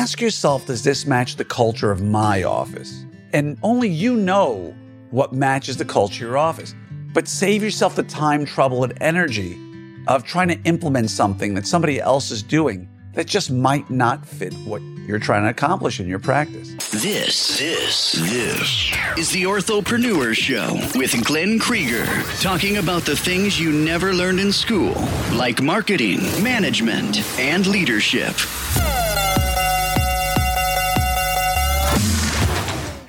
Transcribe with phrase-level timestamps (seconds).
[0.00, 3.04] Ask yourself does this match the culture of my office?
[3.34, 4.74] And only you know
[5.10, 6.74] what matches the culture of your office.
[7.12, 9.58] But save yourself the time, trouble, and energy
[10.08, 14.54] of trying to implement something that somebody else is doing that just might not fit
[14.64, 16.70] what you're trying to accomplish in your practice.
[16.92, 22.06] This, this, this is the Orthopreneur Show with Glenn Krieger,
[22.40, 24.94] talking about the things you never learned in school,
[25.32, 28.34] like marketing, management, and leadership.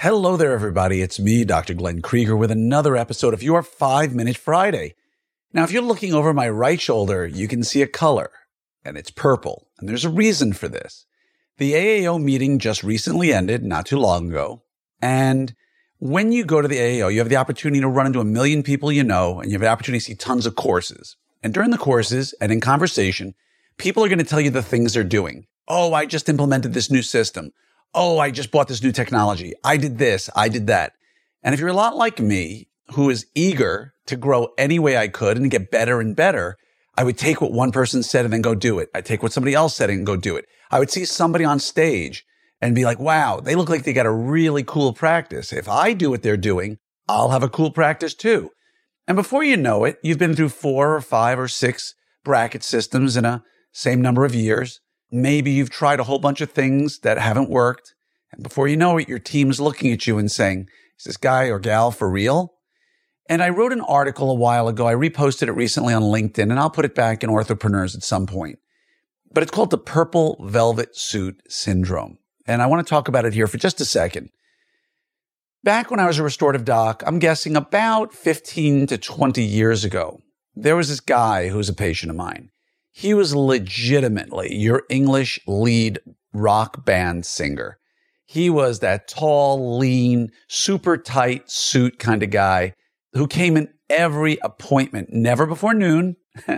[0.01, 1.03] Hello there, everybody.
[1.03, 1.75] It's me, Dr.
[1.75, 4.95] Glenn Krieger, with another episode of your Five Minute Friday.
[5.53, 8.31] Now, if you're looking over my right shoulder, you can see a color,
[8.83, 9.67] and it's purple.
[9.77, 11.05] And there's a reason for this.
[11.59, 14.63] The AAO meeting just recently ended, not too long ago.
[15.03, 15.53] And
[15.99, 18.63] when you go to the AAO, you have the opportunity to run into a million
[18.63, 21.15] people you know, and you have the opportunity to see tons of courses.
[21.43, 23.35] And during the courses and in conversation,
[23.77, 25.45] people are going to tell you the things they're doing.
[25.67, 27.51] Oh, I just implemented this new system.
[27.93, 29.53] Oh, I just bought this new technology.
[29.63, 30.29] I did this.
[30.35, 30.93] I did that.
[31.43, 35.07] And if you're a lot like me, who is eager to grow any way I
[35.07, 36.57] could and get better and better,
[36.97, 38.89] I would take what one person said and then go do it.
[38.93, 40.45] I'd take what somebody else said and go do it.
[40.69, 42.25] I would see somebody on stage
[42.61, 45.51] and be like, wow, they look like they got a really cool practice.
[45.51, 48.51] If I do what they're doing, I'll have a cool practice too.
[49.07, 53.17] And before you know it, you've been through four or five or six bracket systems
[53.17, 54.79] in a same number of years.
[55.11, 57.93] Maybe you've tried a whole bunch of things that haven't worked.
[58.31, 60.67] And before you know it, your team's looking at you and saying,
[60.97, 62.53] is this guy or gal for real?
[63.27, 64.87] And I wrote an article a while ago.
[64.87, 68.25] I reposted it recently on LinkedIn and I'll put it back in Orthopreneurs at some
[68.25, 68.59] point.
[69.33, 72.17] But it's called the purple velvet suit syndrome.
[72.45, 74.29] And I want to talk about it here for just a second.
[75.63, 80.19] Back when I was a restorative doc, I'm guessing about 15 to 20 years ago,
[80.55, 82.49] there was this guy who was a patient of mine.
[82.91, 85.99] He was legitimately your English lead
[86.33, 87.77] rock band singer.
[88.25, 92.73] He was that tall, lean, super tight suit kind of guy
[93.13, 96.15] who came in every appointment, never before noon,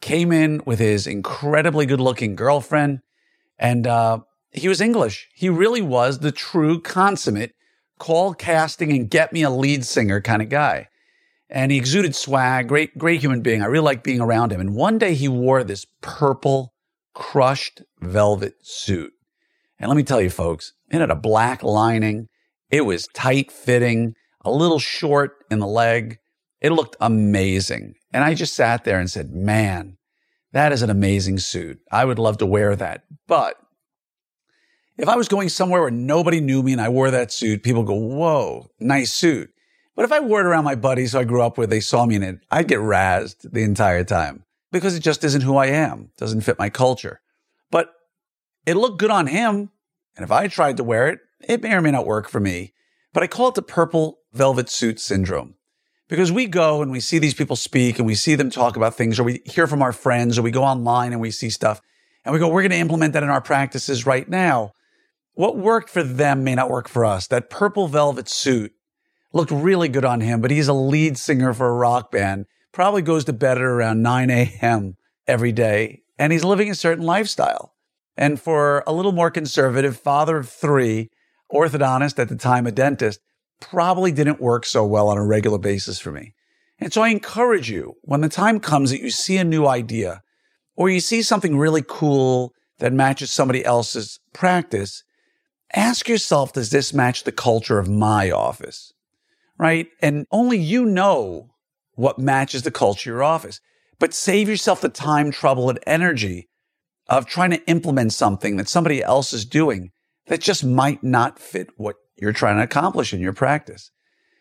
[0.00, 3.00] came in with his incredibly good looking girlfriend.
[3.58, 4.20] And uh,
[4.52, 5.28] he was English.
[5.34, 7.54] He really was the true consummate
[7.98, 10.88] call casting and get me a lead singer kind of guy
[11.54, 13.62] and he exuded swag, great, great human being.
[13.62, 14.60] I really liked being around him.
[14.60, 16.74] And one day he wore this purple
[17.14, 19.12] crushed velvet suit.
[19.78, 22.26] And let me tell you, folks, it had a black lining.
[22.70, 24.14] It was tight fitting,
[24.44, 26.18] a little short in the leg.
[26.60, 27.94] It looked amazing.
[28.12, 29.96] And I just sat there and said, man,
[30.52, 31.78] that is an amazing suit.
[31.92, 33.04] I would love to wear that.
[33.28, 33.54] But
[34.98, 37.84] if I was going somewhere where nobody knew me and I wore that suit, people
[37.84, 39.53] go, whoa, nice suit.
[39.94, 42.04] But if I wore it around my buddies who I grew up with, they saw
[42.04, 45.66] me in it, I'd get razzed the entire time because it just isn't who I
[45.66, 46.10] am.
[46.14, 47.20] It doesn't fit my culture.
[47.70, 47.92] But
[48.66, 49.70] it looked good on him.
[50.16, 52.72] And if I tried to wear it, it may or may not work for me.
[53.12, 55.54] But I call it the purple velvet suit syndrome
[56.08, 58.96] because we go and we see these people speak and we see them talk about
[58.96, 61.80] things or we hear from our friends or we go online and we see stuff
[62.24, 64.72] and we go, we're going to implement that in our practices right now.
[65.34, 67.26] What worked for them may not work for us.
[67.28, 68.72] That purple velvet suit
[69.34, 72.46] looked really good on him, but he's a lead singer for a rock band.
[72.72, 74.94] Probably goes to bed at around 9 a.m.
[75.26, 77.74] every day, and he's living a certain lifestyle.
[78.16, 81.10] And for a little more conservative, father of three,
[81.52, 83.20] orthodontist at the time, a dentist,
[83.60, 86.32] probably didn't work so well on a regular basis for me.
[86.78, 90.22] And so I encourage you when the time comes that you see a new idea
[90.76, 95.04] or you see something really cool that matches somebody else's practice,
[95.72, 98.93] ask yourself, does this match the culture of my office?
[99.58, 99.88] Right?
[100.00, 101.50] And only you know
[101.94, 103.60] what matches the culture of your office.
[103.98, 106.48] But save yourself the time, trouble, and energy
[107.08, 109.90] of trying to implement something that somebody else is doing
[110.26, 113.90] that just might not fit what you're trying to accomplish in your practice.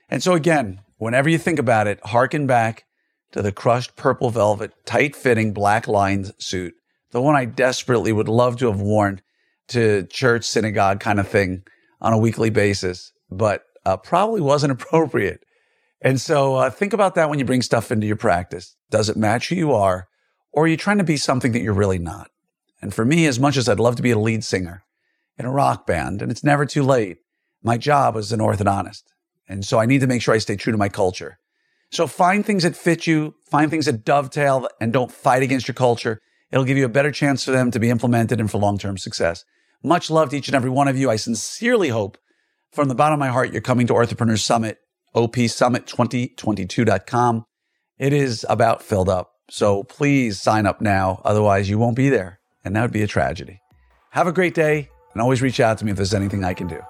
[0.10, 2.86] And so again, whenever you think about it, harken back
[3.34, 6.74] to the crushed purple velvet, tight fitting black lined suit,
[7.12, 9.22] the one I desperately would love to have worn
[9.70, 11.64] to church, synagogue kind of thing
[12.02, 13.12] on a weekly basis.
[13.30, 15.44] But uh, probably wasn't appropriate.
[16.02, 18.76] And so uh, think about that when you bring stuff into your practice.
[18.90, 20.08] Does it match who you are?
[20.52, 22.30] Or are you trying to be something that you're really not?
[22.82, 24.84] And for me, as much as I'd love to be a lead singer
[25.38, 27.18] in a rock band, and it's never too late,
[27.64, 29.04] my job is an orthodontist.
[29.48, 31.40] And so I need to make sure I stay true to my culture.
[31.92, 35.76] So find things that fit you, find things that dovetail, and don't fight against your
[35.76, 36.20] culture.
[36.52, 38.98] It'll give you a better chance for them to be implemented and for long term
[38.98, 39.46] success.
[39.82, 41.10] Much love to each and every one of you.
[41.10, 42.18] I sincerely hope
[42.74, 44.80] from the bottom of my heart, you're coming to Orthopreneur Summit,
[45.16, 47.46] opsummit2022.com.
[48.00, 49.34] It is about filled up.
[49.50, 51.22] So please sign up now.
[51.24, 52.40] Otherwise, you won't be there.
[52.66, 53.62] And that would be a tragedy.
[54.12, 54.90] Have a great day.
[55.14, 56.82] And always reach out to me if there's anything I can do.